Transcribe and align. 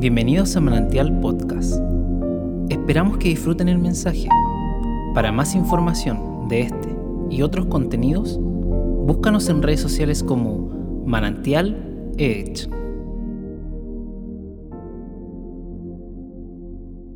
Bienvenidos 0.00 0.56
a 0.56 0.62
Manantial 0.62 1.20
Podcast. 1.20 1.74
Esperamos 2.70 3.18
que 3.18 3.28
disfruten 3.28 3.68
el 3.68 3.78
mensaje. 3.78 4.28
Para 5.12 5.30
más 5.30 5.54
información 5.54 6.48
de 6.48 6.62
este 6.62 6.96
y 7.28 7.42
otros 7.42 7.66
contenidos, 7.66 8.38
búscanos 8.40 9.50
en 9.50 9.60
redes 9.60 9.80
sociales 9.80 10.22
como 10.22 11.04
Manantial 11.04 11.76
Edge. 12.16 12.66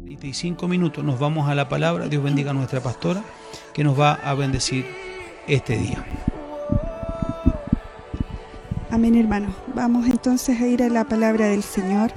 35 0.04 0.68
minutos 0.68 1.02
nos 1.02 1.18
vamos 1.18 1.48
a 1.48 1.54
la 1.54 1.70
palabra. 1.70 2.08
Dios 2.08 2.22
bendiga 2.22 2.50
a 2.50 2.54
nuestra 2.54 2.82
pastora 2.82 3.24
que 3.72 3.82
nos 3.82 3.98
va 3.98 4.12
a 4.12 4.34
bendecir 4.34 4.84
este 5.48 5.78
día. 5.78 6.04
Amén, 8.90 9.14
hermano. 9.14 9.54
Vamos 9.74 10.06
entonces 10.06 10.60
a 10.60 10.66
ir 10.66 10.82
a 10.82 10.90
la 10.90 11.04
palabra 11.04 11.48
del 11.48 11.62
Señor. 11.62 12.12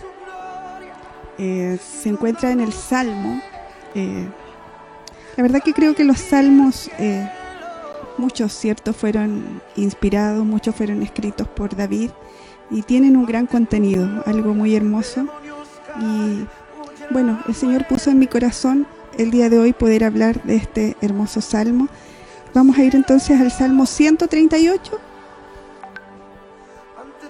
Eh, 1.38 1.78
se 1.82 2.10
encuentra 2.10 2.52
en 2.52 2.60
el 2.60 2.74
Salmo. 2.74 3.42
Eh, 3.96 4.28
la 5.36 5.44
verdad 5.44 5.62
que 5.64 5.74
creo 5.74 5.94
que 5.94 6.04
los 6.04 6.20
salmos, 6.20 6.90
eh, 6.98 7.30
muchos, 8.18 8.54
¿cierto?, 8.54 8.94
fueron 8.94 9.62
inspirados, 9.76 10.44
muchos 10.46 10.76
fueron 10.76 11.04
escritos 11.04 11.48
por 11.48 11.76
David 11.76 12.10
y 12.72 12.82
tienen 12.82 13.16
un 13.16 13.26
gran 13.26 13.46
contenido, 13.46 14.24
algo 14.26 14.54
muy 14.54 14.76
hermoso. 14.76 15.28
Y 16.02 16.46
bueno, 17.12 17.40
el 17.48 17.54
Señor 17.54 17.88
puso 17.88 18.10
en 18.10 18.20
mi 18.20 18.28
corazón 18.28 18.88
el 19.18 19.32
día 19.32 19.50
de 19.50 19.60
hoy 19.60 19.74
poder 19.74 20.04
hablar 20.04 20.42
de 20.44 20.56
este 20.56 20.98
hermoso 21.02 21.42
salmo. 21.42 21.88
Vamos 22.54 22.78
a 22.78 22.84
ir 22.84 22.96
entonces 22.96 23.40
al 23.40 23.52
Salmo 23.52 23.86
138. 23.86 25.00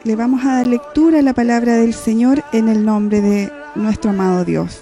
Le 0.04 0.16
vamos 0.16 0.46
a 0.46 0.56
dar 0.56 0.68
lectura 0.68 1.20
a 1.20 1.22
la 1.22 1.34
palabra 1.34 1.76
del 1.76 1.94
Señor 1.94 2.44
en 2.54 2.70
el 2.70 2.86
nombre 2.86 3.20
de 3.20 3.52
nuestro 3.78 4.12
amado 4.12 4.44
Dios. 4.46 4.82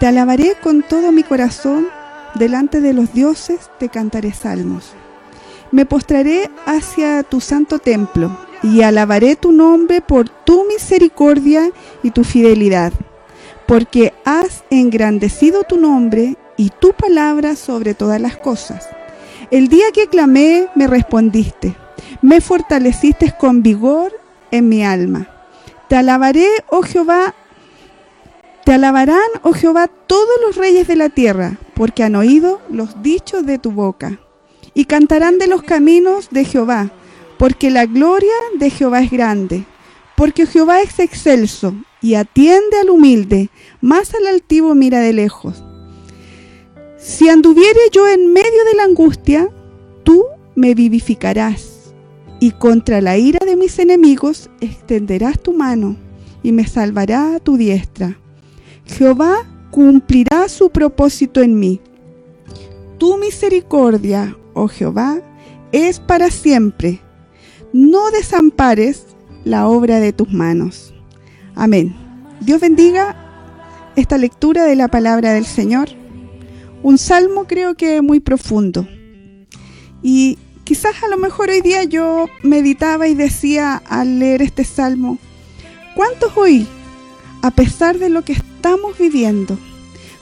Te 0.00 0.06
alabaré 0.06 0.54
con 0.62 0.82
todo 0.82 1.12
mi 1.12 1.22
corazón, 1.22 1.86
delante 2.34 2.80
de 2.80 2.92
los 2.92 3.12
dioses 3.12 3.70
te 3.78 3.88
cantaré 3.88 4.32
salmos. 4.32 4.92
Me 5.70 5.86
postraré 5.86 6.50
hacia 6.66 7.22
tu 7.22 7.40
santo 7.40 7.78
templo 7.78 8.36
y 8.62 8.82
alabaré 8.82 9.36
tu 9.36 9.52
nombre 9.52 10.00
por 10.00 10.28
tu 10.28 10.64
misericordia 10.66 11.70
y 12.02 12.10
tu 12.10 12.24
fidelidad, 12.24 12.92
porque 13.66 14.12
has 14.24 14.64
engrandecido 14.70 15.62
tu 15.64 15.78
nombre 15.78 16.36
y 16.56 16.70
tu 16.70 16.92
palabra 16.92 17.56
sobre 17.56 17.94
todas 17.94 18.20
las 18.20 18.36
cosas. 18.36 18.88
El 19.50 19.68
día 19.68 19.86
que 19.92 20.08
clamé 20.08 20.68
me 20.74 20.86
respondiste, 20.86 21.74
me 22.22 22.40
fortaleciste 22.40 23.34
con 23.38 23.62
vigor 23.62 24.12
en 24.50 24.68
mi 24.68 24.84
alma. 24.84 25.28
Te 25.88 25.96
alabaré, 25.96 26.46
oh 26.68 26.82
Jehová, 26.82 27.34
te 28.64 28.72
alabarán, 28.72 29.18
oh 29.42 29.52
Jehová, 29.52 29.88
todos 29.88 30.40
los 30.46 30.56
reyes 30.56 30.88
de 30.88 30.96
la 30.96 31.10
tierra, 31.10 31.58
porque 31.74 32.02
han 32.02 32.16
oído 32.16 32.62
los 32.70 33.02
dichos 33.02 33.44
de 33.44 33.58
tu 33.58 33.70
boca. 33.72 34.18
Y 34.72 34.86
cantarán 34.86 35.38
de 35.38 35.46
los 35.46 35.62
caminos 35.62 36.28
de 36.30 36.46
Jehová, 36.46 36.90
porque 37.38 37.70
la 37.70 37.84
gloria 37.84 38.32
de 38.58 38.70
Jehová 38.70 39.02
es 39.02 39.10
grande. 39.10 39.64
Porque 40.16 40.46
Jehová 40.46 40.80
es 40.80 40.98
excelso 40.98 41.74
y 42.00 42.14
atiende 42.14 42.78
al 42.80 42.88
humilde, 42.88 43.50
más 43.82 44.14
al 44.14 44.26
altivo 44.26 44.74
mira 44.74 45.00
de 45.00 45.12
lejos. 45.12 45.62
Si 46.96 47.28
anduviere 47.28 47.80
yo 47.92 48.08
en 48.08 48.32
medio 48.32 48.64
de 48.64 48.74
la 48.76 48.84
angustia, 48.84 49.50
tú 50.04 50.24
me 50.54 50.74
vivificarás, 50.74 51.92
y 52.40 52.52
contra 52.52 53.02
la 53.02 53.18
ira 53.18 53.44
de 53.44 53.56
mis 53.56 53.78
enemigos 53.78 54.48
extenderás 54.60 55.38
tu 55.38 55.52
mano, 55.52 55.96
y 56.42 56.52
me 56.52 56.66
salvará 56.66 57.40
tu 57.40 57.56
diestra. 57.56 58.18
Jehová 58.86 59.46
cumplirá 59.70 60.48
su 60.48 60.70
propósito 60.70 61.42
en 61.42 61.58
mí. 61.58 61.80
Tu 62.98 63.16
misericordia, 63.18 64.36
oh 64.54 64.68
Jehová, 64.68 65.20
es 65.72 65.98
para 66.00 66.30
siempre. 66.30 67.00
No 67.72 68.10
desampares 68.10 69.06
la 69.44 69.66
obra 69.66 69.98
de 69.98 70.12
tus 70.12 70.32
manos. 70.32 70.94
Amén. 71.54 71.94
Dios 72.40 72.60
bendiga 72.60 73.16
esta 73.96 74.18
lectura 74.18 74.64
de 74.64 74.76
la 74.76 74.88
palabra 74.88 75.32
del 75.32 75.46
Señor. 75.46 75.88
Un 76.82 76.98
salmo 76.98 77.46
creo 77.46 77.74
que 77.74 78.02
muy 78.02 78.20
profundo. 78.20 78.86
Y 80.02 80.38
quizás 80.64 81.02
a 81.02 81.08
lo 81.08 81.16
mejor 81.16 81.48
hoy 81.48 81.60
día 81.60 81.84
yo 81.84 82.26
meditaba 82.42 83.08
y 83.08 83.14
decía 83.14 83.82
al 83.88 84.18
leer 84.18 84.42
este 84.42 84.64
salmo, 84.64 85.18
¿cuántos 85.96 86.36
hoy, 86.36 86.66
a 87.44 87.50
pesar 87.50 87.98
de 87.98 88.08
lo 88.08 88.24
que 88.24 88.32
estamos 88.32 88.96
viviendo, 88.96 89.58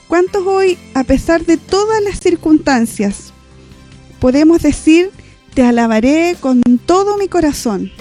cuántos 0.09 0.45
hoy, 0.45 0.77
a 0.93 1.05
pesar 1.05 1.47
de 1.47 1.57
todas 1.57 2.03
las 2.03 2.19
circunstancias, 2.19 3.33
podemos 4.19 4.61
decir, 4.61 5.13
te 5.55 5.63
alabaré 5.63 6.35
con 6.41 6.63
todo 6.85 7.17
mi 7.19 7.29
corazón? 7.29 7.93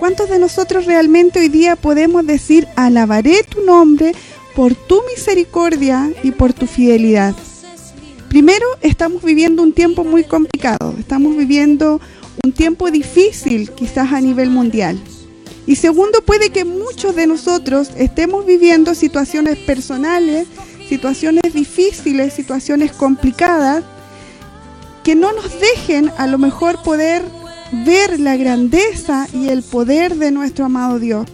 ¿Cuántos 0.00 0.28
de 0.30 0.40
nosotros 0.40 0.86
realmente 0.86 1.38
hoy 1.38 1.48
día 1.48 1.76
podemos 1.76 2.26
decir, 2.26 2.66
alabaré 2.74 3.44
tu 3.44 3.64
nombre 3.64 4.14
por 4.56 4.74
tu 4.74 5.00
misericordia 5.14 6.10
y 6.24 6.32
por 6.32 6.52
tu 6.52 6.66
fidelidad? 6.66 7.36
Primero, 8.28 8.66
estamos 8.80 9.22
viviendo 9.22 9.62
un 9.62 9.72
tiempo 9.72 10.02
muy 10.02 10.24
complicado, 10.24 10.96
estamos 10.98 11.36
viviendo 11.36 12.00
un 12.44 12.50
tiempo 12.50 12.90
difícil 12.90 13.70
quizás 13.70 14.12
a 14.12 14.20
nivel 14.20 14.50
mundial. 14.50 15.00
Y 15.66 15.76
segundo, 15.76 16.22
puede 16.22 16.50
que 16.50 16.64
muchos 16.64 17.14
de 17.14 17.26
nosotros 17.26 17.90
estemos 17.96 18.46
viviendo 18.46 18.94
situaciones 18.94 19.58
personales, 19.58 20.46
situaciones 20.88 21.54
difíciles, 21.54 22.32
situaciones 22.32 22.92
complicadas, 22.92 23.84
que 25.04 25.14
no 25.14 25.32
nos 25.32 25.60
dejen 25.60 26.10
a 26.18 26.26
lo 26.26 26.38
mejor 26.38 26.82
poder 26.82 27.22
ver 27.84 28.18
la 28.18 28.36
grandeza 28.36 29.28
y 29.32 29.48
el 29.48 29.62
poder 29.62 30.16
de 30.16 30.30
nuestro 30.30 30.64
amado 30.64 30.98
Dios. 30.98 31.26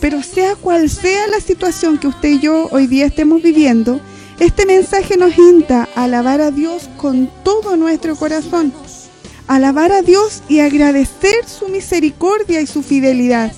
Pero 0.00 0.22
sea 0.22 0.56
cual 0.56 0.90
sea 0.90 1.26
la 1.28 1.40
situación 1.40 1.98
que 1.98 2.08
usted 2.08 2.28
y 2.30 2.40
yo 2.40 2.68
hoy 2.72 2.86
día 2.86 3.06
estemos 3.06 3.42
viviendo, 3.42 4.00
este 4.40 4.66
mensaje 4.66 5.16
nos 5.16 5.38
insta 5.38 5.88
a 5.94 6.04
alabar 6.04 6.40
a 6.40 6.50
Dios 6.50 6.90
con 6.96 7.30
todo 7.44 7.76
nuestro 7.76 8.16
corazón, 8.16 8.72
alabar 9.46 9.92
a 9.92 10.02
Dios 10.02 10.42
y 10.48 10.60
agradecer 10.60 11.46
su 11.46 11.68
misericordia 11.68 12.60
y 12.60 12.66
su 12.66 12.82
fidelidad. 12.82 13.52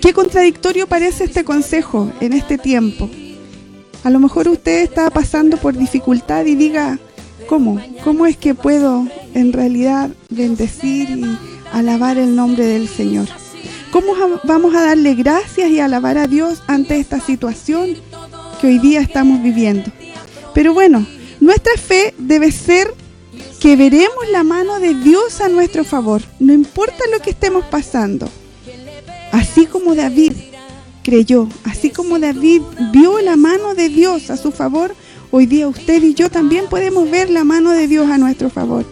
Qué 0.00 0.12
contradictorio 0.12 0.86
parece 0.86 1.24
este 1.24 1.44
consejo 1.44 2.10
en 2.20 2.32
este 2.32 2.58
tiempo. 2.58 3.10
A 4.02 4.10
lo 4.10 4.18
mejor 4.18 4.48
usted 4.48 4.82
está 4.82 5.10
pasando 5.10 5.58
por 5.58 5.76
dificultad 5.76 6.46
y 6.46 6.54
diga, 6.54 6.98
¿cómo? 7.48 7.80
¿Cómo 8.02 8.26
es 8.26 8.36
que 8.36 8.54
puedo 8.54 9.06
en 9.34 9.52
realidad 9.52 10.10
bendecir 10.30 11.10
y 11.10 11.38
alabar 11.72 12.16
el 12.16 12.34
nombre 12.34 12.64
del 12.64 12.88
Señor? 12.88 13.28
¿Cómo 13.90 14.14
vamos 14.44 14.74
a 14.74 14.82
darle 14.82 15.14
gracias 15.14 15.68
y 15.68 15.80
alabar 15.80 16.16
a 16.16 16.26
Dios 16.26 16.62
ante 16.66 16.98
esta 16.98 17.20
situación 17.20 17.96
que 18.60 18.66
hoy 18.66 18.78
día 18.78 19.00
estamos 19.00 19.42
viviendo. 19.42 19.90
Pero 20.54 20.74
bueno, 20.74 21.06
nuestra 21.40 21.72
fe 21.76 22.14
debe 22.18 22.52
ser 22.52 22.92
que 23.60 23.76
veremos 23.76 24.28
la 24.32 24.42
mano 24.42 24.80
de 24.80 24.94
Dios 24.94 25.42
a 25.42 25.50
nuestro 25.50 25.84
favor, 25.84 26.22
no 26.38 26.54
importa 26.54 27.04
lo 27.12 27.20
que 27.20 27.30
estemos 27.30 27.66
pasando. 27.66 28.26
Así 29.32 29.66
como 29.66 29.94
David 29.94 30.32
creyó, 31.04 31.46
así 31.64 31.90
como 31.90 32.18
David 32.18 32.62
vio 32.90 33.20
la 33.20 33.36
mano 33.36 33.74
de 33.74 33.90
Dios 33.90 34.30
a 34.30 34.38
su 34.38 34.50
favor, 34.50 34.96
hoy 35.30 35.44
día 35.44 35.68
usted 35.68 36.02
y 36.02 36.14
yo 36.14 36.30
también 36.30 36.64
podemos 36.70 37.10
ver 37.10 37.28
la 37.28 37.44
mano 37.44 37.72
de 37.72 37.86
Dios 37.86 38.10
a 38.10 38.16
nuestro 38.16 38.48
favor. 38.48 38.86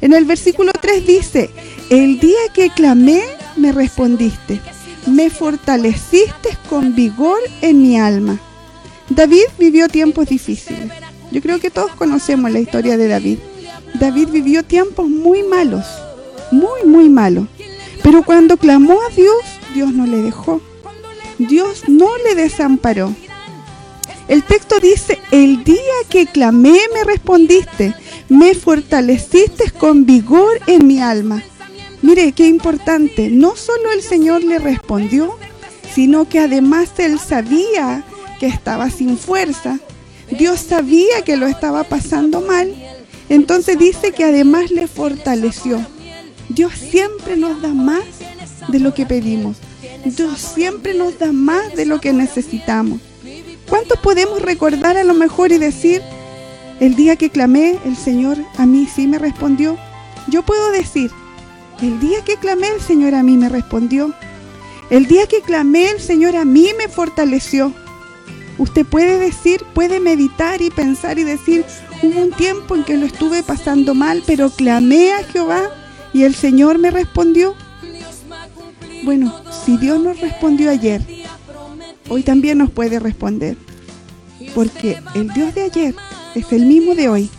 En 0.00 0.12
el 0.12 0.24
versículo 0.24 0.70
3 0.80 1.04
dice, 1.04 1.50
el 1.90 2.20
día 2.20 2.38
que 2.54 2.70
clamé 2.70 3.22
me 3.56 3.72
respondiste, 3.72 4.60
me 5.06 5.28
fortaleciste 5.28 6.56
con 6.70 6.94
vigor 6.94 7.38
en 7.62 7.82
mi 7.82 7.98
alma. 7.98 8.38
David 9.08 9.44
vivió 9.58 9.88
tiempos 9.88 10.28
difíciles. 10.28 10.90
Yo 11.32 11.42
creo 11.42 11.58
que 11.58 11.70
todos 11.70 11.90
conocemos 11.96 12.52
la 12.52 12.60
historia 12.60 12.96
de 12.96 13.08
David. 13.08 13.38
David 13.94 14.28
vivió 14.30 14.62
tiempos 14.64 15.08
muy 15.08 15.42
malos, 15.42 15.86
muy, 16.50 16.84
muy 16.84 17.08
malos. 17.08 17.46
Pero 18.02 18.22
cuando 18.22 18.56
clamó 18.56 19.00
a 19.00 19.14
Dios, 19.14 19.42
Dios 19.74 19.92
no 19.92 20.06
le 20.06 20.18
dejó. 20.18 20.60
Dios 21.38 21.84
no 21.88 22.10
le 22.18 22.34
desamparó. 22.34 23.14
El 24.28 24.42
texto 24.42 24.78
dice, 24.80 25.18
el 25.30 25.64
día 25.64 25.78
que 26.08 26.26
clamé 26.26 26.78
me 26.94 27.04
respondiste, 27.04 27.94
me 28.28 28.54
fortaleciste 28.54 29.70
con 29.70 30.06
vigor 30.06 30.60
en 30.66 30.86
mi 30.86 31.00
alma. 31.00 31.42
Mire, 32.02 32.32
qué 32.32 32.46
importante, 32.46 33.30
no 33.30 33.56
solo 33.56 33.92
el 33.92 34.02
Señor 34.02 34.42
le 34.44 34.58
respondió, 34.58 35.36
sino 35.94 36.28
que 36.28 36.38
además 36.40 36.90
él 36.98 37.18
sabía 37.18 38.04
que 38.40 38.46
estaba 38.46 38.90
sin 38.90 39.16
fuerza. 39.18 39.78
Dios 40.30 40.60
sabía 40.60 41.22
que 41.24 41.36
lo 41.36 41.46
estaba 41.46 41.84
pasando 41.84 42.40
mal. 42.40 42.74
Entonces 43.28 43.78
dice 43.78 44.12
que 44.12 44.24
además 44.24 44.70
le 44.70 44.86
fortaleció. 44.86 45.84
Dios 46.48 46.72
siempre 46.74 47.36
nos 47.36 47.62
da 47.62 47.68
más 47.68 48.04
de 48.68 48.78
lo 48.78 48.94
que 48.94 49.06
pedimos. 49.06 49.56
Dios 50.04 50.38
siempre 50.38 50.94
nos 50.94 51.18
da 51.18 51.32
más 51.32 51.74
de 51.74 51.86
lo 51.86 52.00
que 52.00 52.12
necesitamos. 52.12 53.00
¿Cuántos 53.68 53.98
podemos 54.00 54.42
recordar 54.42 54.96
a 54.96 55.04
lo 55.04 55.14
mejor 55.14 55.52
y 55.52 55.58
decir, 55.58 56.02
el 56.80 56.96
día 56.96 57.16
que 57.16 57.30
clamé, 57.30 57.78
el 57.84 57.96
Señor 57.96 58.36
a 58.58 58.66
mí 58.66 58.86
sí 58.94 59.06
me 59.06 59.18
respondió? 59.18 59.78
Yo 60.28 60.42
puedo 60.42 60.70
decir, 60.70 61.10
el 61.80 61.98
día 62.00 62.22
que 62.24 62.36
clamé, 62.36 62.68
el 62.68 62.80
Señor 62.80 63.14
a 63.14 63.22
mí 63.22 63.36
me 63.36 63.48
respondió. 63.48 64.14
El 64.90 65.06
día 65.06 65.26
que 65.26 65.40
clamé, 65.40 65.90
el 65.90 66.00
Señor 66.00 66.36
a 66.36 66.44
mí 66.44 66.68
me 66.76 66.88
fortaleció. 66.88 67.72
Usted 68.58 68.86
puede 68.86 69.18
decir, 69.18 69.64
puede 69.74 69.98
meditar 70.00 70.62
y 70.62 70.70
pensar 70.70 71.18
y 71.18 71.24
decir, 71.24 71.64
hubo 72.02 72.20
un 72.20 72.30
tiempo 72.30 72.76
en 72.76 72.84
que 72.84 72.96
lo 72.96 73.06
estuve 73.06 73.42
pasando 73.42 73.94
mal, 73.94 74.22
pero 74.26 74.50
clamé 74.50 75.12
a 75.12 75.24
Jehová 75.24 75.70
y 76.12 76.22
el 76.22 76.34
Señor 76.34 76.78
me 76.78 76.90
respondió. 76.90 77.56
Bueno, 79.02 79.34
si 79.64 79.76
Dios 79.76 80.00
nos 80.00 80.20
respondió 80.20 80.70
ayer, 80.70 81.02
hoy 82.08 82.22
también 82.22 82.58
nos 82.58 82.70
puede 82.70 82.98
responder. 83.00 83.56
Porque 84.54 85.00
el 85.14 85.32
Dios 85.32 85.54
de 85.54 85.62
ayer 85.62 85.94
es 86.34 86.52
el 86.52 86.66
mismo 86.66 86.94
de 86.94 87.08
hoy. 87.08 87.30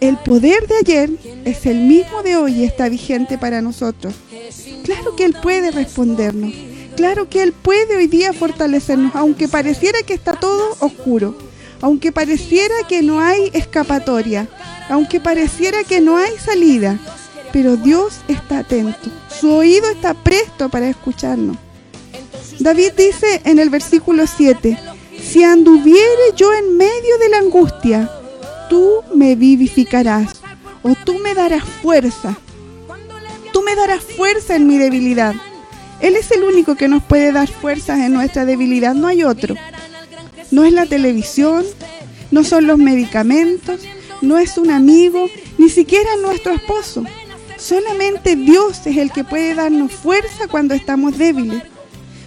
El 0.00 0.16
poder 0.18 0.66
de 0.66 0.76
ayer 0.76 1.10
es 1.44 1.66
el 1.66 1.80
mismo 1.80 2.22
de 2.22 2.36
hoy 2.36 2.52
y 2.60 2.64
está 2.64 2.88
vigente 2.88 3.38
para 3.38 3.62
nosotros. 3.62 4.14
Claro 4.84 5.16
que 5.16 5.24
Él 5.24 5.34
puede 5.42 5.70
respondernos. 5.70 6.52
Claro 6.96 7.28
que 7.28 7.42
Él 7.42 7.52
puede 7.52 7.96
hoy 7.96 8.06
día 8.06 8.32
fortalecernos, 8.32 9.14
aunque 9.14 9.48
pareciera 9.48 9.98
que 10.02 10.14
está 10.14 10.34
todo 10.34 10.76
oscuro, 10.80 11.36
aunque 11.80 12.12
pareciera 12.12 12.74
que 12.88 13.02
no 13.02 13.20
hay 13.20 13.50
escapatoria, 13.52 14.48
aunque 14.88 15.20
pareciera 15.20 15.82
que 15.84 16.00
no 16.00 16.16
hay 16.16 16.32
salida, 16.38 16.98
pero 17.52 17.76
Dios 17.76 18.20
está 18.28 18.60
atento, 18.60 19.10
su 19.40 19.52
oído 19.52 19.88
está 19.90 20.14
presto 20.14 20.68
para 20.68 20.88
escucharnos. 20.88 21.56
David 22.60 22.92
dice 22.96 23.42
en 23.44 23.58
el 23.58 23.70
versículo 23.70 24.26
7, 24.26 24.78
si 25.20 25.42
anduviere 25.42 26.32
yo 26.36 26.52
en 26.52 26.76
medio 26.76 27.18
de 27.18 27.28
la 27.28 27.38
angustia, 27.38 28.10
tú 28.68 29.02
me 29.14 29.34
vivificarás 29.34 30.40
o 30.82 30.94
tú 31.04 31.18
me 31.18 31.34
darás 31.34 31.64
fuerza. 31.64 32.36
Tú 33.52 33.62
me 33.62 33.74
darás 33.74 34.02
fuerza 34.02 34.56
en 34.56 34.66
mi 34.66 34.78
debilidad. 34.78 35.34
Él 36.00 36.16
es 36.16 36.30
el 36.30 36.42
único 36.42 36.74
que 36.74 36.88
nos 36.88 37.02
puede 37.02 37.32
dar 37.32 37.48
fuerzas 37.48 38.00
en 38.00 38.12
nuestra 38.12 38.44
debilidad, 38.44 38.94
no 38.94 39.06
hay 39.06 39.24
otro. 39.24 39.54
No 40.50 40.64
es 40.64 40.72
la 40.72 40.86
televisión, 40.86 41.64
no 42.30 42.44
son 42.44 42.66
los 42.66 42.78
medicamentos, 42.78 43.80
no 44.20 44.38
es 44.38 44.58
un 44.58 44.70
amigo, 44.70 45.28
ni 45.58 45.68
siquiera 45.68 46.10
nuestro 46.22 46.52
esposo. 46.52 47.04
Solamente 47.56 48.36
Dios 48.36 48.86
es 48.86 48.96
el 48.96 49.10
que 49.10 49.24
puede 49.24 49.54
darnos 49.54 49.92
fuerza 49.92 50.48
cuando 50.48 50.74
estamos 50.74 51.16
débiles. 51.16 51.62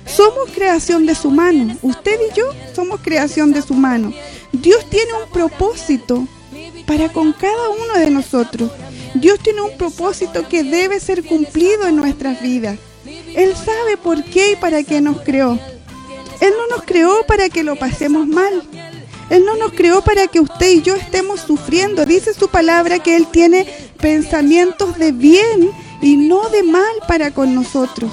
Somos 0.05 0.49
creación 0.53 1.05
de 1.05 1.15
su 1.15 1.29
mano. 1.29 1.77
Usted 1.81 2.17
y 2.31 2.35
yo 2.35 2.49
somos 2.73 3.01
creación 3.01 3.51
de 3.51 3.61
su 3.61 3.73
mano. 3.73 4.13
Dios 4.53 4.89
tiene 4.89 5.11
un 5.13 5.29
propósito 5.31 6.27
para 6.85 7.09
con 7.09 7.33
cada 7.33 7.69
uno 7.69 7.99
de 7.99 8.09
nosotros. 8.09 8.71
Dios 9.13 9.39
tiene 9.39 9.61
un 9.61 9.77
propósito 9.77 10.47
que 10.47 10.63
debe 10.63 10.99
ser 10.99 11.23
cumplido 11.23 11.87
en 11.87 11.97
nuestras 11.97 12.41
vidas. 12.41 12.79
Él 13.37 13.53
sabe 13.55 13.97
por 13.97 14.23
qué 14.23 14.53
y 14.53 14.55
para 14.55 14.81
qué 14.81 14.99
nos 14.99 15.21
creó. 15.21 15.59
Él 16.41 16.53
no 16.57 16.75
nos 16.75 16.83
creó 16.85 17.23
para 17.27 17.49
que 17.49 17.61
lo 17.61 17.75
pasemos 17.75 18.25
mal. 18.25 18.63
Él 19.29 19.45
no 19.45 19.55
nos 19.57 19.73
creó 19.73 20.01
para 20.01 20.25
que 20.25 20.39
usted 20.39 20.71
y 20.71 20.81
yo 20.81 20.95
estemos 20.95 21.41
sufriendo. 21.41 22.03
Dice 22.03 22.33
su 22.33 22.47
palabra 22.47 22.97
que 22.97 23.15
Él 23.15 23.27
tiene 23.27 23.67
pensamientos 24.01 24.97
de 24.97 25.11
bien 25.11 25.69
y 26.01 26.15
no 26.15 26.49
de 26.49 26.63
mal 26.63 26.95
para 27.07 27.29
con 27.29 27.53
nosotros. 27.53 28.11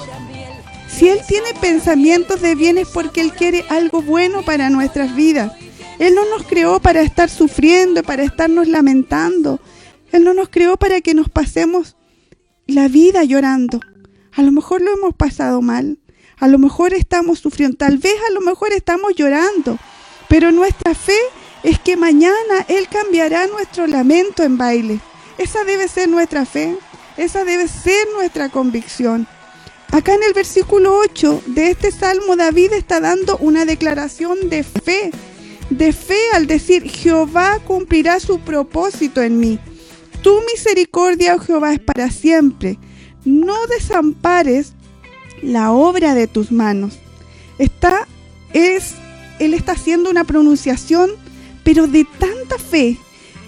Si 0.87 1.09
Él 1.09 1.21
tiene 1.27 1.55
pensamientos 1.59 2.41
de 2.41 2.53
bien 2.53 2.77
es 2.77 2.87
porque 2.89 3.21
Él 3.21 3.33
quiere 3.33 3.65
algo 3.69 4.03
bueno 4.03 4.43
para 4.45 4.69
nuestras 4.69 5.15
vidas. 5.15 5.53
Él 5.97 6.13
no 6.13 6.29
nos 6.29 6.45
creó 6.45 6.79
para 6.79 7.01
estar 7.01 7.31
sufriendo, 7.31 8.03
para 8.03 8.21
estarnos 8.21 8.67
lamentando. 8.67 9.59
Él 10.11 10.23
no 10.23 10.35
nos 10.35 10.49
creó 10.49 10.77
para 10.77 11.01
que 11.01 11.15
nos 11.15 11.29
pasemos 11.29 11.95
la 12.67 12.87
vida 12.89 13.23
llorando. 13.23 13.79
A 14.35 14.41
lo 14.41 14.51
mejor 14.51 14.81
lo 14.81 14.93
hemos 14.93 15.15
pasado 15.15 15.61
mal. 15.61 15.97
A 16.37 16.47
lo 16.47 16.59
mejor 16.59 16.93
estamos 16.93 17.39
sufriendo. 17.39 17.77
Tal 17.77 17.97
vez 17.97 18.15
a 18.29 18.33
lo 18.33 18.41
mejor 18.41 18.73
estamos 18.73 19.13
llorando. 19.15 19.77
Pero 20.27 20.51
nuestra 20.51 20.93
fe 20.93 21.17
es 21.63 21.79
que 21.79 21.97
mañana 21.97 22.65
Él 22.67 22.87
cambiará 22.89 23.47
nuestro 23.47 23.87
lamento 23.87 24.43
en 24.43 24.57
baile. 24.57 24.99
Esa 25.37 25.63
debe 25.63 25.87
ser 25.87 26.09
nuestra 26.09 26.45
fe. 26.45 26.77
Esa 27.17 27.43
debe 27.45 27.67
ser 27.67 28.07
nuestra 28.13 28.49
convicción. 28.49 29.27
Acá 29.91 30.13
en 30.13 30.23
el 30.23 30.33
versículo 30.33 30.97
8 30.97 31.43
de 31.45 31.71
este 31.71 31.91
salmo 31.91 32.35
David 32.35 32.73
está 32.73 32.99
dando 32.99 33.37
una 33.37 33.65
declaración 33.65 34.49
de 34.49 34.63
fe 34.63 35.11
de 35.69 35.93
fe 35.93 36.19
al 36.33 36.47
decir, 36.47 36.89
Jehová 36.89 37.59
cumplirá 37.65 38.19
su 38.19 38.39
propósito 38.39 39.21
en 39.21 39.39
mí. 39.39 39.59
Tu 40.21 40.41
misericordia, 40.51 41.35
oh 41.35 41.39
Jehová, 41.39 41.73
es 41.73 41.79
para 41.79 42.09
siempre. 42.09 42.77
No 43.25 43.67
desampares 43.67 44.73
la 45.41 45.71
obra 45.71 46.15
de 46.15 46.27
tus 46.27 46.51
manos. 46.51 46.93
Está, 47.57 48.07
es, 48.53 48.93
él 49.39 49.53
está 49.53 49.73
haciendo 49.73 50.09
una 50.09 50.23
pronunciación, 50.23 51.11
pero 51.63 51.87
de 51.87 52.05
tanta 52.19 52.57
fe, 52.57 52.97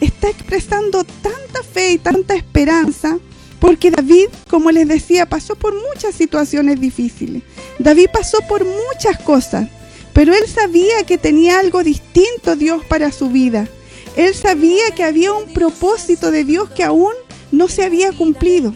está 0.01 0.29
expresando 0.29 1.03
tanta 1.03 1.63
fe 1.63 1.91
y 1.91 1.97
tanta 1.97 2.35
esperanza, 2.35 3.19
porque 3.59 3.91
David, 3.91 4.27
como 4.49 4.71
les 4.71 4.87
decía, 4.87 5.27
pasó 5.27 5.55
por 5.55 5.73
muchas 5.73 6.15
situaciones 6.15 6.79
difíciles. 6.79 7.43
David 7.79 8.07
pasó 8.11 8.39
por 8.47 8.65
muchas 8.65 9.19
cosas. 9.23 9.69
Pero 10.17 10.33
él 10.33 10.47
sabía 10.47 11.03
que 11.05 11.19
tenía 11.19 11.59
algo 11.59 11.83
distinto 11.83 12.55
Dios 12.55 12.83
para 12.85 13.11
su 13.11 13.29
vida. 13.29 13.67
Él 14.15 14.33
sabía 14.33 14.89
que 14.95 15.03
había 15.03 15.31
un 15.31 15.53
propósito 15.53 16.31
de 16.31 16.43
Dios 16.43 16.71
que 16.71 16.83
aún 16.83 17.13
no 17.51 17.67
se 17.67 17.83
había 17.83 18.11
cumplido. 18.11 18.73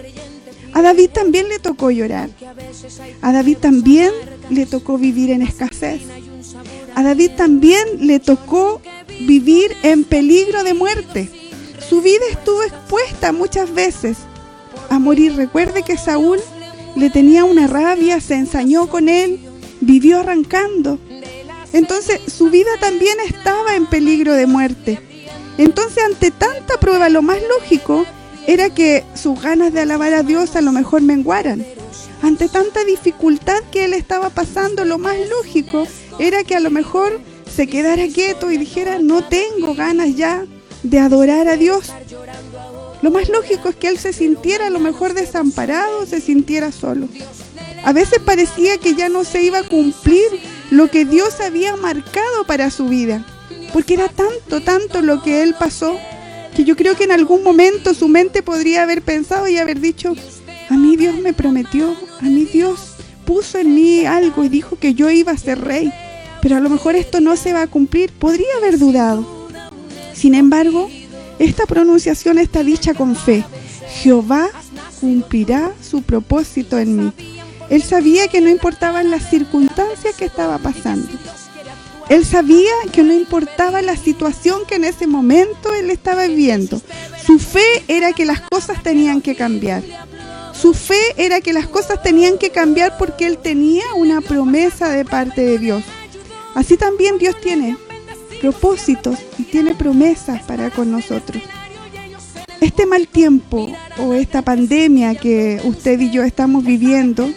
A 0.74 0.82
David 0.82 1.10
también 1.10 1.50
le 1.50 1.60
tocó 1.60 1.92
llorar. 1.92 2.30
A 3.22 3.32
David 3.32 3.58
también 3.58 4.12
le 4.50 4.66
tocó 4.66 4.98
vivir 4.98 5.32
en 5.32 5.42
escasez. 5.42 6.02
A 6.96 7.04
David 7.04 7.32
también 7.38 7.86
le 8.00 8.20
tocó 8.20 8.82
vivir 9.20 9.76
en 9.84 10.04
peligro 10.04 10.64
de 10.64 10.74
muerte. 10.74 11.30
Su 11.88 12.02
vida 12.02 12.24
estuvo 12.32 12.64
expuesta 12.64 13.32
muchas 13.32 13.74
veces 13.74 14.18
a 14.90 15.00
morir. 15.00 15.36
Recuerde 15.36 15.84
que 15.84 15.98
Saúl 15.98 16.40
le 16.96 17.10
tenía 17.10 17.44
una 17.44 17.68
rabia, 17.68 18.20
se 18.20 18.36
ensañó 18.36 18.88
con 18.88 19.10
él, 19.10 19.40
vivió 19.82 20.20
arrancando. 20.20 21.00
Entonces 21.74 22.20
su 22.32 22.50
vida 22.50 22.72
también 22.80 23.18
estaba 23.28 23.76
en 23.76 23.86
peligro 23.86 24.34
de 24.34 24.48
muerte. 24.48 25.00
Entonces 25.58 26.04
ante 26.04 26.32
tanta 26.32 26.80
prueba 26.80 27.10
lo 27.10 27.22
más 27.22 27.38
lógico 27.60 28.06
era 28.52 28.70
que 28.70 29.06
sus 29.14 29.42
ganas 29.42 29.72
de 29.72 29.80
alabar 29.80 30.14
a 30.14 30.24
Dios 30.24 30.58
a 30.58 30.62
lo 30.62 30.74
mejor 30.74 31.02
menguaran. 31.02 31.66
Ante 32.22 32.50
tanta 32.50 32.84
dificultad 32.84 33.62
que 33.72 33.86
él 33.86 33.94
estaba 33.94 34.30
pasando, 34.30 34.84
lo 34.84 34.98
más 34.98 35.16
lógico 35.30 35.88
era 36.20 36.44
que 36.44 36.58
a 36.58 36.60
lo 36.60 36.70
mejor 36.70 37.22
se 37.50 37.68
quedara 37.68 38.06
quieto 38.08 38.52
y 38.52 38.58
dijera, 38.58 39.00
no 39.00 39.24
tengo 39.24 39.74
ganas 39.74 40.18
ya 40.18 40.46
de 40.84 41.00
adorar 41.00 41.48
a 41.48 41.56
Dios. 41.56 41.94
Lo 43.02 43.10
más 43.10 43.30
lógico 43.30 43.70
es 43.70 43.76
que 43.78 43.88
él 43.88 43.98
se 43.98 44.12
sintiera 44.12 44.68
a 44.68 44.70
lo 44.70 44.80
mejor 44.80 45.14
desamparado, 45.14 46.06
se 46.06 46.20
sintiera 46.20 46.74
solo. 46.74 47.08
A 47.86 47.94
veces 47.94 48.20
parecía 48.20 48.78
que 48.80 48.96
ya 48.96 49.08
no 49.08 49.24
se 49.24 49.44
iba 49.44 49.60
a 49.60 49.64
cumplir 49.64 50.28
lo 50.72 50.90
que 50.90 51.06
Dios 51.06 51.40
había 51.40 51.78
marcado 51.78 52.44
para 52.46 52.70
su 52.70 52.86
vida. 52.86 53.26
Porque 53.72 53.94
era 53.94 54.10
tanto, 54.10 54.62
tanto 54.62 55.02
lo 55.02 55.24
que 55.24 55.42
él 55.42 55.56
pasó, 55.58 55.98
yo 56.64 56.76
creo 56.76 56.96
que 56.96 57.06
en 57.06 57.12
algún 57.12 57.44
momento 57.44 57.94
su 57.94 58.08
mente 58.08 58.44
podría 58.44 58.84
haber 58.84 59.02
pensado 59.02 59.48
y 59.48 59.58
haber 59.58 59.80
dicho, 59.80 60.16
a 60.70 60.76
mí 60.76 60.96
Dios 60.96 61.16
me 61.18 61.34
prometió, 61.34 61.96
a 62.20 62.26
mí 62.26 62.46
Dios 62.46 62.96
puso 63.26 63.58
en 63.58 63.74
mí 63.74 64.06
algo 64.06 64.44
y 64.44 64.50
dijo 64.50 64.78
que 64.78 64.94
yo 64.94 65.10
iba 65.10 65.32
a 65.32 65.38
ser 65.38 65.60
rey, 65.62 65.92
pero 66.42 66.58
a 66.58 66.60
lo 66.60 66.70
mejor 66.70 66.96
esto 66.96 67.22
no 67.22 67.36
se 67.36 67.54
va 67.54 67.62
a 67.62 67.68
cumplir, 67.68 68.12
podría 68.12 68.58
haber 68.58 68.78
dudado. 68.78 69.26
Sin 70.14 70.36
embargo, 70.36 70.90
esta 71.40 71.66
pronunciación 71.66 72.38
está 72.38 72.64
dicha 72.64 72.94
con 72.94 73.16
fe. 73.16 73.44
Jehová 74.02 74.50
cumplirá 75.00 75.72
su 75.82 76.04
propósito 76.04 76.78
en 76.78 76.98
mí. 76.98 77.14
Él 77.70 77.82
sabía 77.82 78.28
que 78.28 78.42
no 78.42 78.50
importaban 78.50 79.10
las 79.10 79.30
circunstancias 79.30 80.16
que 80.16 80.26
estaba 80.26 80.58
pasando. 80.58 81.08
Él 82.12 82.26
sabía 82.26 82.74
que 82.92 83.04
no 83.04 83.14
importaba 83.14 83.82
la 83.82 83.96
situación 83.96 84.64
que 84.68 84.76
en 84.76 84.84
ese 84.84 85.08
momento 85.08 85.74
él 85.74 85.90
estaba 85.90 86.28
viviendo. 86.28 86.82
Su 87.26 87.40
fe 87.40 87.86
era 87.88 88.12
que 88.12 88.26
las 88.26 88.42
cosas 88.42 88.84
tenían 88.84 89.22
que 89.22 89.34
cambiar. 89.34 89.82
Su 90.52 90.74
fe 90.74 91.00
era 91.16 91.40
que 91.40 91.54
las 91.54 91.68
cosas 91.68 92.04
tenían 92.04 92.38
que 92.38 92.50
cambiar 92.50 92.98
porque 92.98 93.28
él 93.28 93.38
tenía 93.38 93.86
una 93.96 94.20
promesa 94.20 94.90
de 94.90 95.06
parte 95.06 95.40
de 95.40 95.58
Dios. 95.58 95.86
Así 96.54 96.76
también 96.76 97.18
Dios 97.18 97.40
tiene 97.40 97.78
propósitos 98.42 99.18
y 99.38 99.44
tiene 99.44 99.74
promesas 99.74 100.44
para 100.44 100.70
con 100.70 100.92
nosotros. 100.92 101.42
Este 102.60 102.86
mal 102.86 103.08
tiempo 103.08 103.74
o 103.98 104.14
esta 104.14 104.42
pandemia 104.42 105.16
que 105.16 105.62
usted 105.64 105.98
y 106.02 106.12
yo 106.12 106.24
estamos 106.24 106.66
viviendo 106.66 107.32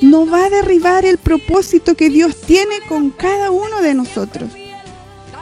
no 0.00 0.26
va 0.26 0.46
a 0.46 0.50
derribar 0.50 1.04
el 1.04 1.18
propósito 1.18 1.94
que 1.94 2.10
Dios 2.10 2.40
tiene 2.40 2.80
con 2.88 3.10
cada 3.10 3.50
uno 3.50 3.80
de 3.82 3.94
nosotros. 3.94 4.50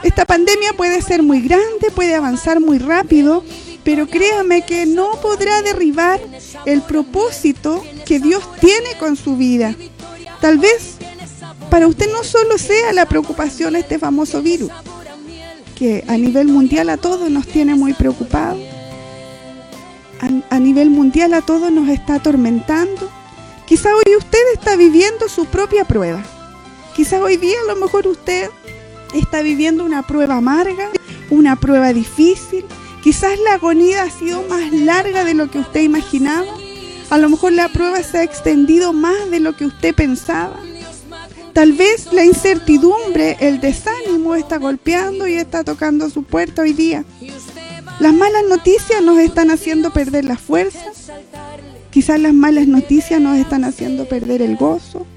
Esta 0.03 0.25
pandemia 0.25 0.73
puede 0.73 1.01
ser 1.01 1.23
muy 1.23 1.41
grande, 1.41 1.91
puede 1.93 2.15
avanzar 2.15 2.59
muy 2.59 2.77
rápido, 2.77 3.43
pero 3.83 4.07
créame 4.07 4.61
que 4.65 4.85
no 4.85 5.11
podrá 5.21 5.61
derribar 5.61 6.19
el 6.65 6.81
propósito 6.81 7.83
que 8.05 8.19
Dios 8.19 8.43
tiene 8.59 8.95
con 8.99 9.15
su 9.15 9.35
vida. 9.35 9.75
Tal 10.39 10.57
vez 10.57 10.95
para 11.69 11.87
usted 11.87 12.11
no 12.11 12.23
solo 12.23 12.57
sea 12.57 12.93
la 12.93 13.05
preocupación 13.05 13.75
este 13.75 13.99
famoso 13.99 14.41
virus, 14.41 14.71
que 15.75 16.03
a 16.07 16.17
nivel 16.17 16.47
mundial 16.47 16.89
a 16.89 16.97
todos 16.97 17.29
nos 17.29 17.47
tiene 17.47 17.75
muy 17.75 17.93
preocupados, 17.93 18.59
a, 20.49 20.59
nivel 20.59 20.89
mundial 20.89 21.33
a 21.33 21.41
todos 21.41 21.71
nos 21.71 21.89
está 21.89 22.15
atormentando. 22.15 23.09
Quizá 23.69 23.95
hoy 23.95 24.15
usted 24.17 24.39
está 24.55 24.75
viviendo 24.75 25.29
su 25.29 25.45
propia 25.45 25.85
prueba. 25.85 26.23
Quizá 26.95 27.21
hoy 27.21 27.37
día 27.37 27.55
a 27.61 27.71
lo 27.71 27.79
mejor 27.79 28.07
usted 28.07 28.49
está 29.13 29.43
viviendo 29.43 29.85
una 29.85 30.01
prueba 30.01 30.37
amarga, 30.37 30.89
una 31.29 31.55
prueba 31.55 31.93
difícil. 31.93 32.65
Quizás 33.03 33.37
la 33.37 33.53
agonía 33.53 34.01
ha 34.01 34.09
sido 34.09 34.41
más 34.49 34.73
larga 34.73 35.23
de 35.23 35.35
lo 35.35 35.51
que 35.51 35.59
usted 35.59 35.81
imaginaba. 35.81 36.51
A 37.11 37.19
lo 37.19 37.29
mejor 37.29 37.51
la 37.51 37.69
prueba 37.69 38.01
se 38.01 38.17
ha 38.17 38.23
extendido 38.23 38.91
más 38.91 39.29
de 39.29 39.39
lo 39.39 39.55
que 39.55 39.67
usted 39.67 39.93
pensaba. 39.93 40.59
Tal 41.53 41.73
vez 41.73 42.11
la 42.11 42.25
incertidumbre, 42.25 43.37
el 43.39 43.61
desánimo 43.61 44.33
está 44.33 44.57
golpeando 44.57 45.27
y 45.27 45.35
está 45.35 45.63
tocando 45.63 46.09
su 46.09 46.23
puerta 46.23 46.63
hoy 46.63 46.73
día. 46.73 47.05
Las 47.99 48.15
malas 48.15 48.45
noticias 48.49 49.03
nos 49.03 49.19
están 49.19 49.51
haciendo 49.51 49.91
perder 49.91 50.25
la 50.25 50.37
fuerza. 50.37 50.79
Quizás 51.91 52.19
las 52.19 52.33
malas 52.33 52.67
noticias 52.67 53.19
nos 53.19 53.37
están 53.37 53.63
haciendo 53.63 54.07
perder 54.07 54.43
el 54.43 54.57
gozo, 54.57 55.07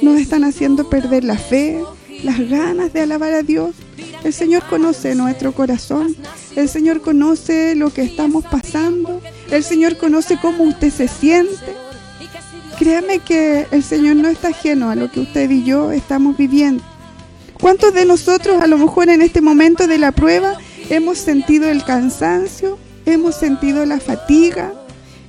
nos 0.00 0.18
están 0.18 0.44
haciendo 0.44 0.88
perder 0.88 1.22
la 1.22 1.36
fe, 1.36 1.82
las 2.22 2.38
ganas 2.48 2.94
de 2.94 3.02
alabar 3.02 3.34
a 3.34 3.42
Dios. 3.42 3.74
El 4.24 4.32
Señor 4.32 4.62
conoce 4.70 5.14
nuestro 5.14 5.52
corazón, 5.52 6.16
el 6.56 6.70
Señor 6.70 7.02
conoce 7.02 7.74
lo 7.74 7.92
que 7.92 8.02
estamos 8.02 8.44
pasando, 8.46 9.20
el 9.50 9.62
Señor 9.62 9.98
conoce 9.98 10.38
cómo 10.40 10.64
usted 10.64 10.90
se 10.90 11.08
siente. 11.08 11.74
Créame 12.78 13.18
que 13.18 13.66
el 13.70 13.82
Señor 13.82 14.16
no 14.16 14.28
está 14.28 14.48
ajeno 14.48 14.88
a 14.88 14.94
lo 14.94 15.10
que 15.10 15.20
usted 15.20 15.50
y 15.50 15.62
yo 15.62 15.92
estamos 15.92 16.38
viviendo. 16.38 16.82
¿Cuántos 17.60 17.92
de 17.92 18.06
nosotros 18.06 18.62
a 18.62 18.66
lo 18.66 18.78
mejor 18.78 19.10
en 19.10 19.20
este 19.20 19.42
momento 19.42 19.86
de 19.86 19.98
la 19.98 20.12
prueba 20.12 20.54
hemos 20.88 21.18
sentido 21.18 21.68
el 21.68 21.84
cansancio, 21.84 22.78
hemos 23.06 23.36
sentido 23.36 23.84
la 23.84 24.00
fatiga, 24.00 24.72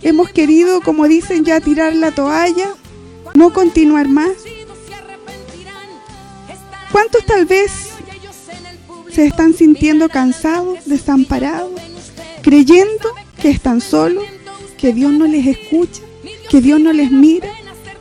hemos 0.02 0.30
querido, 0.30 0.82
como 0.82 1.08
dicen 1.08 1.46
ya, 1.46 1.60
tirar 1.60 1.96
la 1.96 2.12
toalla, 2.12 2.70
no 3.34 3.54
continuar 3.54 4.08
más? 4.08 4.32
¿Cuántos 6.92 7.26
tal 7.26 7.46
vez 7.46 7.72
se 9.12 9.26
están 9.26 9.54
sintiendo 9.54 10.10
cansados, 10.10 10.86
desamparados, 10.86 11.72
creyendo 12.42 13.10
que 13.42 13.50
están 13.50 13.82
solos, 13.82 14.24
que 14.78 14.94
Dios 14.94 15.12
no 15.12 15.26
les 15.26 15.46
escucha, 15.48 16.02
que 16.50 16.62
Dios 16.62 16.80
no 16.80 16.94
les 16.94 17.12
mira, 17.12 17.50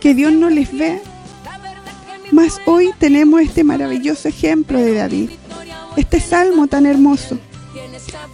que 0.00 0.14
Dios 0.14 0.32
no 0.32 0.50
les 0.50 0.76
ve? 0.76 1.00
Mas 2.30 2.60
hoy 2.66 2.92
tenemos 2.98 3.40
este 3.40 3.64
maravilloso 3.64 4.28
ejemplo 4.28 4.78
de 4.78 4.94
David, 4.94 5.30
este 5.96 6.20
salmo 6.20 6.66
tan 6.66 6.86
hermoso. 6.86 7.38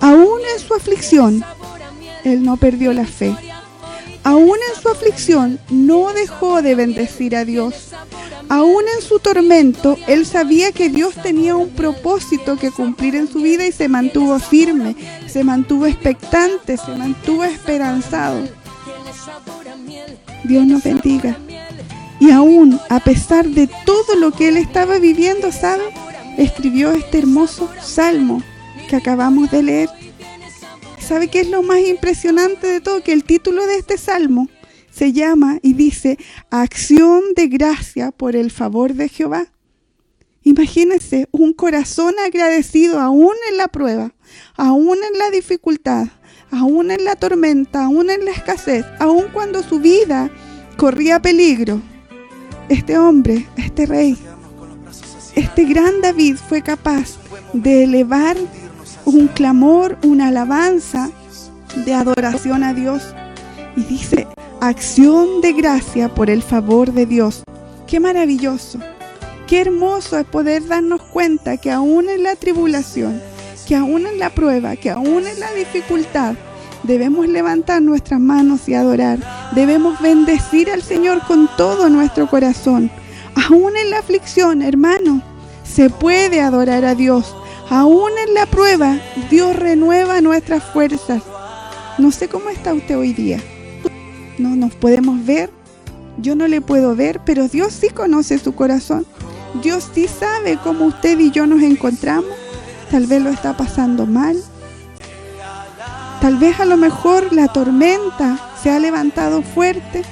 Aún 0.00 0.40
en 0.54 0.60
su 0.66 0.74
aflicción, 0.74 1.44
él 2.24 2.42
no 2.42 2.56
perdió 2.56 2.92
la 2.92 3.06
fe. 3.06 3.34
Aún 4.22 4.58
en 4.68 4.82
su 4.82 4.88
aflicción, 4.88 5.58
no 5.70 6.12
dejó 6.12 6.60
de 6.62 6.74
bendecir 6.74 7.34
a 7.34 7.44
Dios. 7.44 7.88
Aún 8.48 8.82
en 8.96 9.02
su 9.02 9.18
tormento, 9.18 9.96
él 10.08 10.26
sabía 10.26 10.72
que 10.72 10.88
Dios 10.88 11.14
tenía 11.22 11.56
un 11.56 11.70
propósito 11.70 12.56
que 12.56 12.70
cumplir 12.70 13.14
en 13.14 13.28
su 13.28 13.40
vida 13.40 13.66
y 13.66 13.72
se 13.72 13.88
mantuvo 13.88 14.38
firme, 14.38 14.96
se 15.26 15.44
mantuvo 15.44 15.86
expectante, 15.86 16.76
se 16.76 16.94
mantuvo 16.96 17.44
esperanzado. 17.44 18.46
Dios 20.44 20.66
nos 20.66 20.82
bendiga. 20.82 21.36
Y 22.18 22.30
aún, 22.30 22.78
a 22.90 23.00
pesar 23.00 23.46
de 23.46 23.68
todo 23.86 24.16
lo 24.16 24.32
que 24.32 24.48
él 24.48 24.58
estaba 24.58 24.98
viviendo, 24.98 25.50
¿sabe? 25.52 25.84
Escribió 26.36 26.92
este 26.92 27.18
hermoso 27.18 27.70
salmo 27.80 28.42
que 28.88 28.96
acabamos 28.96 29.50
de 29.50 29.62
leer. 29.62 29.88
¿Sabe 31.10 31.26
qué 31.26 31.40
es 31.40 31.50
lo 31.50 31.64
más 31.64 31.80
impresionante 31.80 32.68
de 32.68 32.80
todo? 32.80 33.02
Que 33.02 33.12
el 33.12 33.24
título 33.24 33.66
de 33.66 33.78
este 33.78 33.98
salmo 33.98 34.48
se 34.92 35.12
llama 35.12 35.58
y 35.60 35.72
dice 35.72 36.18
Acción 36.50 37.34
de 37.34 37.48
gracia 37.48 38.12
por 38.12 38.36
el 38.36 38.52
favor 38.52 38.94
de 38.94 39.08
Jehová. 39.08 39.48
Imagínense 40.44 41.26
un 41.32 41.52
corazón 41.52 42.14
agradecido 42.24 43.00
aún 43.00 43.34
en 43.50 43.56
la 43.56 43.66
prueba, 43.66 44.14
aún 44.54 44.98
en 44.98 45.18
la 45.18 45.32
dificultad, 45.32 46.06
aún 46.52 46.92
en 46.92 47.04
la 47.04 47.16
tormenta, 47.16 47.86
aún 47.86 48.08
en 48.08 48.24
la 48.24 48.30
escasez, 48.30 48.86
aún 49.00 49.24
cuando 49.32 49.64
su 49.64 49.80
vida 49.80 50.30
corría 50.76 51.20
peligro. 51.20 51.82
Este 52.68 52.98
hombre, 52.98 53.48
este 53.56 53.84
rey, 53.84 54.16
este 55.34 55.64
gran 55.64 56.02
David 56.02 56.36
fue 56.36 56.62
capaz 56.62 57.18
de 57.52 57.82
elevar 57.82 58.36
un 59.04 59.28
clamor, 59.28 59.98
una 60.02 60.28
alabanza 60.28 61.10
de 61.84 61.94
adoración 61.94 62.62
a 62.62 62.74
Dios. 62.74 63.02
Y 63.76 63.82
dice, 63.82 64.26
acción 64.60 65.40
de 65.40 65.52
gracia 65.52 66.08
por 66.08 66.30
el 66.30 66.42
favor 66.42 66.92
de 66.92 67.06
Dios. 67.06 67.42
Qué 67.86 68.00
maravilloso, 68.00 68.78
qué 69.46 69.60
hermoso 69.62 70.18
es 70.18 70.24
poder 70.26 70.66
darnos 70.66 71.02
cuenta 71.02 71.56
que 71.56 71.70
aún 71.70 72.08
en 72.08 72.22
la 72.22 72.36
tribulación, 72.36 73.20
que 73.66 73.76
aún 73.76 74.06
en 74.06 74.18
la 74.18 74.30
prueba, 74.30 74.76
que 74.76 74.90
aún 74.90 75.26
en 75.26 75.40
la 75.40 75.52
dificultad, 75.52 76.34
debemos 76.82 77.28
levantar 77.28 77.82
nuestras 77.82 78.20
manos 78.20 78.68
y 78.68 78.74
adorar. 78.74 79.18
Debemos 79.54 80.00
bendecir 80.00 80.70
al 80.70 80.82
Señor 80.82 81.20
con 81.26 81.48
todo 81.56 81.88
nuestro 81.88 82.28
corazón. 82.28 82.90
Aún 83.48 83.76
en 83.76 83.90
la 83.90 83.98
aflicción, 83.98 84.62
hermano, 84.62 85.22
se 85.64 85.90
puede 85.90 86.40
adorar 86.40 86.84
a 86.84 86.94
Dios. 86.94 87.34
Aún 87.70 88.10
en 88.26 88.34
la 88.34 88.46
prueba, 88.46 88.98
Dios 89.30 89.54
renueva 89.54 90.20
nuestras 90.20 90.64
fuerzas. 90.64 91.22
No 91.98 92.10
sé 92.10 92.26
cómo 92.26 92.50
está 92.50 92.74
usted 92.74 92.98
hoy 92.98 93.12
día. 93.12 93.40
No 94.38 94.56
nos 94.56 94.74
podemos 94.74 95.24
ver. 95.24 95.50
Yo 96.18 96.34
no 96.34 96.48
le 96.48 96.60
puedo 96.60 96.96
ver, 96.96 97.20
pero 97.24 97.46
Dios 97.46 97.72
sí 97.72 97.88
conoce 97.88 98.40
su 98.40 98.56
corazón. 98.56 99.06
Dios 99.62 99.88
sí 99.94 100.08
sabe 100.08 100.58
cómo 100.64 100.86
usted 100.86 101.16
y 101.20 101.30
yo 101.30 101.46
nos 101.46 101.62
encontramos. 101.62 102.32
Tal 102.90 103.06
vez 103.06 103.22
lo 103.22 103.30
está 103.30 103.56
pasando 103.56 104.04
mal. 104.04 104.36
Tal 106.20 106.38
vez 106.38 106.58
a 106.58 106.64
lo 106.64 106.76
mejor 106.76 107.32
la 107.32 107.46
tormenta 107.46 108.50
se 108.60 108.70
ha 108.70 108.80
levantado 108.80 109.42
fuerte. 109.42 110.02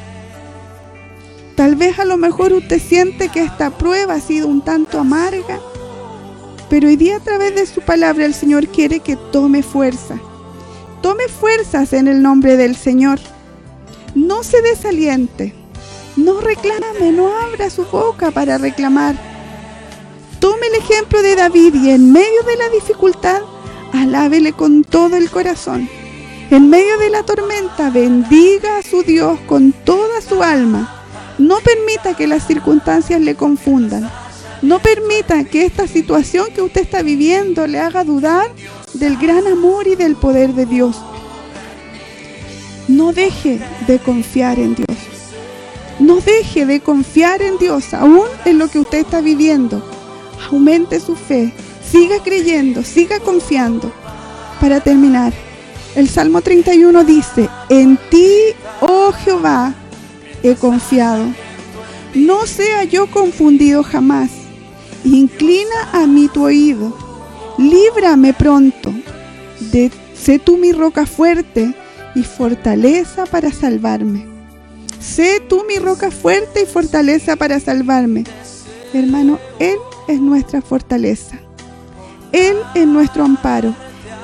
Tal 1.57 1.75
vez 1.75 1.99
a 1.99 2.05
lo 2.05 2.19
mejor 2.19 2.53
usted 2.53 2.81
siente 2.81 3.31
que 3.31 3.43
esta 3.43 3.71
prueba 3.71 4.15
ha 4.15 4.21
sido 4.21 4.47
un 4.47 4.63
tanto 4.63 5.01
amarga. 5.01 5.59
Pero 6.71 6.89
hoy 6.89 6.97
día 6.97 7.17
a 7.17 7.21
través 7.21 7.55
de 7.55 7.67
su 7.67 7.81
palabra 7.81 8.25
el 8.25 8.35
Señor 8.35 8.69
quiere 8.69 9.01
que 9.01 9.17
tome 9.17 9.63
fuerza. 9.63 10.19
Tome 11.01 11.29
fuerzas 11.29 11.93
en 11.93 12.09
el 12.09 12.23
nombre 12.23 12.57
del 12.57 12.77
Señor. 12.77 13.19
No 14.15 14.43
se 14.43 14.61
desaliente. 14.63 15.55
No 16.17 16.41
reclame, 16.41 17.13
no 17.13 17.31
abra 17.39 17.71
su 17.71 17.85
boca 17.85 18.31
para 18.31 18.59
reclamar. 18.59 19.17
Tome 20.41 20.67
el 20.67 20.75
ejemplo 20.75 21.23
de 21.23 21.37
David 21.37 21.75
y 21.75 21.91
en 21.91 22.13
medio 22.13 22.43
de 22.43 22.57
la 22.57 22.69
dificultad, 22.71 23.41
alábele 23.93 24.53
con 24.53 24.85
todo 24.85 25.17
el 25.17 25.31
corazón. 25.31 25.89
En 26.51 26.69
medio 26.69 26.99
de 26.99 27.11
la 27.11 27.23
tormenta, 27.23 27.91
bendiga 27.91 28.79
a 28.79 28.83
su 28.83 29.03
Dios 29.03 29.39
con 29.47 29.73
toda 29.73 30.21
su 30.21 30.43
alma. 30.43 30.95
No 31.39 31.59
permita 31.59 32.17
que 32.17 32.27
las 32.27 32.47
circunstancias 32.47 33.21
le 33.21 33.35
confundan. 33.35 34.11
No 34.63 34.81
permita 34.81 35.45
que 35.45 35.65
esta 35.65 35.87
situación 35.87 36.49
que 36.53 36.63
usted 36.63 36.83
está 36.83 37.03
viviendo 37.03 37.67
le 37.67 37.79
haga 37.79 38.03
dudar 38.03 38.51
del 38.95 39.17
gran 39.17 39.47
amor 39.47 39.87
y 39.87 39.95
del 39.95 40.17
poder 40.17 40.53
de 40.55 40.67
Dios. 40.67 40.97
No 42.89 43.13
deje 43.13 43.61
de 43.87 43.99
confiar 44.01 44.59
en 44.59 44.75
Dios. 44.75 44.97
No 46.01 46.17
deje 46.17 46.67
de 46.67 46.81
confiar 46.81 47.43
en 47.43 47.59
Dios, 47.59 47.93
aún 47.95 48.27
en 48.45 48.59
lo 48.59 48.69
que 48.69 48.81
usted 48.81 48.99
está 48.99 49.21
viviendo. 49.21 49.85
Aumente 50.51 50.99
su 50.99 51.15
fe, 51.15 51.53
siga 51.89 52.23
creyendo, 52.23 52.83
siga 52.83 53.21
confiando. 53.21 53.93
Para 54.61 54.81
terminar, 54.81 55.33
el 55.95 56.09
Salmo 56.09 56.41
31 56.41 57.05
dice, 57.05 57.49
en 57.69 57.99
ti, 58.11 58.33
oh 58.81 59.13
Jehová, 59.25 59.75
he 60.43 60.55
confiado. 60.55 61.27
No 62.15 62.47
sea 62.47 62.85
yo 62.85 63.09
confundido 63.09 63.83
jamás. 63.83 64.38
Inclina 65.05 65.91
a 65.93 66.07
mí 66.07 66.29
tu 66.29 66.45
oído. 66.45 66.97
Líbrame 67.59 68.35
pronto. 68.35 68.93
sé 70.15 70.39
tú 70.39 70.57
mi 70.57 70.73
roca 70.73 71.07
fuerte 71.07 71.75
y 72.15 72.23
fortaleza 72.23 73.27
para 73.27 73.53
salvarme. 73.53 74.27
Sé 75.01 75.41
tú 75.49 75.65
mi 75.69 75.77
roca 75.77 76.11
fuerte 76.11 76.63
y 76.63 76.67
fortaleza 76.67 77.37
para 77.37 77.61
salvarme. 77.61 78.25
Hermano, 78.93 79.39
Él 79.59 79.77
es 80.09 80.21
nuestra 80.21 80.61
fortaleza. 80.61 81.39
Él 82.33 82.57
es 82.75 82.87
nuestro 82.87 83.25
amparo. 83.25 83.75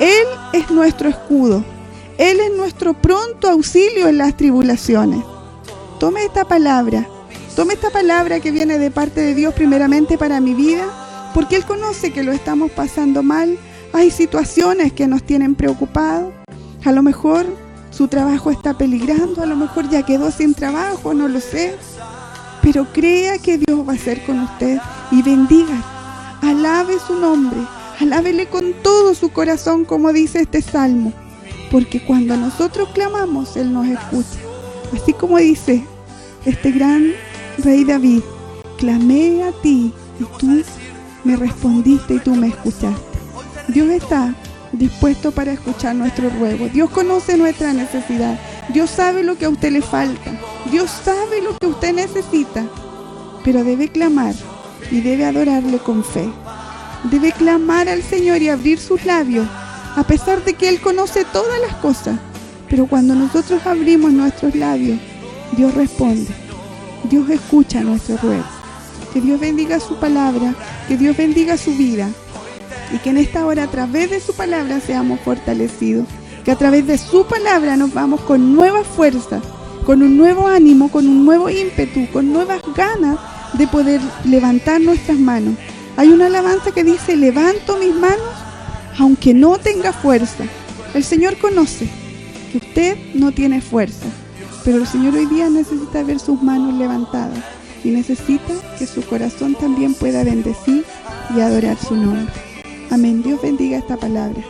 Él 0.00 0.26
es 0.52 0.70
nuestro 0.70 1.08
escudo. 1.08 1.64
Él 2.18 2.38
es 2.40 2.56
nuestro 2.56 2.94
pronto 2.94 3.48
auxilio 3.48 4.08
en 4.08 4.18
las 4.18 4.36
tribulaciones. 4.36 5.22
Tome 5.98 6.24
esta 6.24 6.44
palabra. 6.44 7.08
Tome 7.56 7.74
esta 7.74 7.90
palabra 7.90 8.40
que 8.40 8.50
viene 8.50 8.80
de 8.80 8.90
parte 8.90 9.20
de 9.20 9.32
Dios 9.32 9.54
primeramente 9.54 10.18
para 10.18 10.40
mi 10.40 10.54
vida, 10.54 11.30
porque 11.34 11.54
Él 11.54 11.64
conoce 11.64 12.12
que 12.12 12.24
lo 12.24 12.32
estamos 12.32 12.72
pasando 12.72 13.22
mal. 13.22 13.56
Hay 13.92 14.10
situaciones 14.10 14.92
que 14.92 15.06
nos 15.06 15.22
tienen 15.22 15.54
preocupados. 15.54 16.32
A 16.84 16.90
lo 16.90 17.00
mejor 17.04 17.46
su 17.90 18.08
trabajo 18.08 18.50
está 18.50 18.76
peligrando, 18.76 19.40
a 19.40 19.46
lo 19.46 19.54
mejor 19.54 19.88
ya 19.88 20.02
quedó 20.02 20.32
sin 20.32 20.54
trabajo, 20.54 21.14
no 21.14 21.28
lo 21.28 21.38
sé. 21.38 21.76
Pero 22.60 22.88
crea 22.92 23.38
que 23.38 23.58
Dios 23.58 23.88
va 23.88 23.92
a 23.92 23.98
ser 23.98 24.24
con 24.24 24.40
usted 24.40 24.80
y 25.12 25.22
bendiga. 25.22 25.80
Alabe 26.42 26.96
su 27.06 27.14
nombre, 27.14 27.60
alábele 28.00 28.46
con 28.46 28.72
todo 28.82 29.14
su 29.14 29.30
corazón, 29.30 29.84
como 29.84 30.12
dice 30.12 30.40
este 30.40 30.60
salmo. 30.60 31.12
Porque 31.70 32.04
cuando 32.04 32.36
nosotros 32.36 32.88
clamamos, 32.92 33.56
Él 33.56 33.72
nos 33.72 33.86
escucha. 33.86 34.40
Así 34.92 35.12
como 35.12 35.38
dice 35.38 35.84
este 36.44 36.72
gran 36.72 37.12
rey 37.58 37.84
David, 37.84 38.22
clamé 38.78 39.44
a 39.44 39.52
ti 39.62 39.92
y 40.18 40.24
tú 40.38 40.62
me 41.24 41.36
respondiste 41.36 42.14
y 42.14 42.18
tú 42.20 42.34
me 42.34 42.48
escuchaste. 42.48 43.18
Dios 43.68 43.88
está 43.88 44.34
dispuesto 44.72 45.30
para 45.30 45.52
escuchar 45.52 45.94
nuestro 45.94 46.30
ruego. 46.30 46.68
Dios 46.68 46.90
conoce 46.90 47.36
nuestra 47.36 47.72
necesidad. 47.72 48.38
Dios 48.72 48.90
sabe 48.90 49.22
lo 49.22 49.36
que 49.36 49.46
a 49.46 49.50
usted 49.50 49.72
le 49.72 49.82
falta. 49.82 50.32
Dios 50.70 50.90
sabe 50.90 51.42
lo 51.42 51.56
que 51.58 51.66
usted 51.66 51.94
necesita. 51.94 52.64
Pero 53.44 53.64
debe 53.64 53.88
clamar 53.88 54.34
y 54.90 55.00
debe 55.00 55.24
adorarle 55.24 55.78
con 55.78 56.04
fe. 56.04 56.28
Debe 57.04 57.32
clamar 57.32 57.88
al 57.88 58.02
Señor 58.02 58.40
y 58.42 58.48
abrir 58.48 58.78
sus 58.78 59.04
labios, 59.04 59.46
a 59.96 60.04
pesar 60.04 60.42
de 60.44 60.54
que 60.54 60.68
Él 60.68 60.80
conoce 60.80 61.24
todas 61.24 61.60
las 61.60 61.76
cosas. 61.76 62.18
Pero 62.68 62.86
cuando 62.86 63.14
nosotros 63.14 63.66
abrimos 63.66 64.12
nuestros 64.12 64.54
labios, 64.54 64.98
Dios 65.56 65.74
responde. 65.74 66.43
Dios 67.08 67.28
escucha 67.30 67.80
nuestro 67.80 68.16
ruego. 68.18 68.44
Que 69.12 69.20
Dios 69.20 69.38
bendiga 69.38 69.78
su 69.80 69.96
palabra, 69.96 70.54
que 70.88 70.96
Dios 70.96 71.16
bendiga 71.16 71.56
su 71.56 71.74
vida 71.76 72.08
y 72.92 72.98
que 72.98 73.10
en 73.10 73.18
esta 73.18 73.46
hora 73.46 73.64
a 73.64 73.70
través 73.70 74.10
de 74.10 74.20
su 74.20 74.34
palabra 74.34 74.80
seamos 74.80 75.20
fortalecidos, 75.20 76.06
que 76.44 76.50
a 76.50 76.56
través 76.56 76.86
de 76.86 76.98
su 76.98 77.26
palabra 77.26 77.76
nos 77.76 77.94
vamos 77.94 78.20
con 78.22 78.54
nueva 78.54 78.84
fuerza, 78.84 79.40
con 79.86 80.02
un 80.02 80.16
nuevo 80.16 80.48
ánimo, 80.48 80.90
con 80.90 81.06
un 81.06 81.24
nuevo 81.24 81.48
ímpetu, 81.48 82.08
con 82.12 82.32
nuevas 82.32 82.60
ganas 82.76 83.18
de 83.52 83.66
poder 83.68 84.00
levantar 84.24 84.80
nuestras 84.80 85.18
manos. 85.18 85.54
Hay 85.96 86.08
una 86.08 86.26
alabanza 86.26 86.72
que 86.72 86.84
dice, 86.84 87.16
levanto 87.16 87.76
mis 87.78 87.94
manos 87.94 88.44
aunque 88.98 89.34
no 89.34 89.58
tenga 89.58 89.92
fuerza. 89.92 90.44
El 90.94 91.04
Señor 91.04 91.36
conoce 91.38 91.88
que 92.52 92.58
usted 92.58 92.96
no 93.14 93.32
tiene 93.32 93.60
fuerza, 93.60 94.06
pero 94.64 94.78
el 94.78 94.86
Señor 94.86 95.14
hoy 95.14 95.26
día 95.26 95.50
necesita 95.50 96.02
ver 96.02 96.18
sus 96.18 96.42
manos 96.42 96.74
levantadas 96.74 97.44
y 97.84 97.90
necesita 97.90 98.54
que 98.78 98.86
su 98.86 99.02
corazón 99.02 99.54
también 99.54 99.94
pueda 99.94 100.24
bendecir 100.24 100.84
y 101.36 101.40
adorar 101.40 101.76
su 101.76 101.94
nombre. 101.94 102.32
Amén. 102.90 103.22
Dios 103.22 103.42
bendiga 103.42 103.76
esta 103.76 103.96
palabra. 103.96 104.40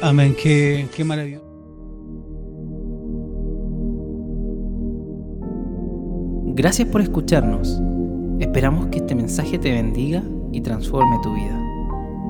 Amén. 0.00 0.36
Qué, 0.40 0.88
qué 0.94 1.04
maravilloso. 1.04 1.46
Gracias 6.54 6.86
por 6.88 7.00
escucharnos. 7.00 7.80
Esperamos 8.38 8.86
que 8.88 8.98
este 8.98 9.14
mensaje 9.14 9.58
te 9.58 9.72
bendiga 9.72 10.22
y 10.52 10.60
transforme 10.60 11.16
tu 11.22 11.34
vida. 11.34 11.58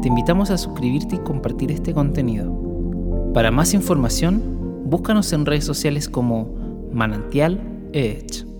Te 0.00 0.08
invitamos 0.08 0.50
a 0.50 0.58
suscribirte 0.58 1.16
y 1.16 1.18
compartir 1.18 1.70
este 1.70 1.92
contenido. 1.92 3.30
Para 3.34 3.50
más 3.50 3.74
información, 3.74 4.61
búscanos 4.92 5.32
en 5.32 5.46
redes 5.46 5.64
sociales 5.64 6.08
como 6.08 6.54
Manantial 6.92 7.58
Edge. 7.94 8.51